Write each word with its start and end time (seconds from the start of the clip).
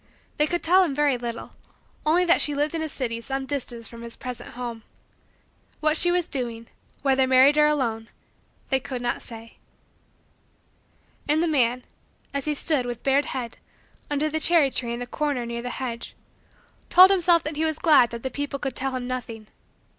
They 0.37 0.47
could 0.47 0.63
tell 0.63 0.83
him 0.83 0.95
very 0.95 1.15
little; 1.15 1.51
only 2.07 2.25
that 2.25 2.41
she 2.41 2.55
lived 2.55 2.73
in 2.73 2.81
a 2.81 2.89
city 2.89 3.21
some 3.21 3.45
distance 3.45 3.87
from 3.87 4.01
his 4.01 4.17
present 4.17 4.53
home. 4.55 4.81
What 5.79 5.95
she 5.95 6.09
was 6.09 6.27
doing; 6.27 6.69
whether 7.03 7.27
married 7.27 7.55
or 7.55 7.67
alone; 7.67 8.09
they 8.69 8.79
could 8.79 9.03
not 9.03 9.21
say. 9.21 9.57
And 11.29 11.43
the 11.43 11.47
man, 11.47 11.83
as 12.33 12.45
he 12.45 12.55
stood, 12.55 12.87
with 12.87 13.03
bared 13.03 13.25
head, 13.25 13.59
under 14.09 14.27
the 14.27 14.39
cherry 14.39 14.71
tree 14.71 14.91
in 14.91 14.99
the 15.01 15.05
corner 15.05 15.45
near 15.45 15.61
the 15.61 15.69
hedge, 15.69 16.15
told 16.89 17.11
himself 17.11 17.43
that 17.43 17.55
he 17.55 17.63
was 17.63 17.77
glad 17.77 18.09
that 18.09 18.23
the 18.23 18.31
people 18.31 18.57
could 18.57 18.75
tell 18.75 18.95
him 18.95 19.05
nothing. 19.05 19.49